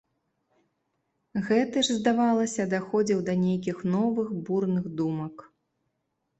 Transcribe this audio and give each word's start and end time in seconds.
Гэты 1.49 1.77
ж, 1.89 1.99
здавалася, 1.99 2.67
даходзіў 2.73 3.19
да 3.29 3.37
нейкіх 3.45 3.77
новых 3.99 4.27
бурных 4.51 4.91
думак. 5.03 5.35